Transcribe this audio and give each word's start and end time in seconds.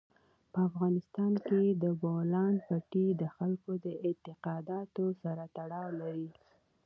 په 0.51 0.59
افغانستان 0.69 1.33
کې 1.47 1.61
د 1.83 1.85
بولان 2.01 2.53
پټي 2.67 3.07
د 3.21 3.23
خلکو 3.35 3.71
د 3.85 3.87
اعتقاداتو 4.07 5.05
سره 5.21 5.43
تړاو 5.57 5.87
لري. 6.01 6.29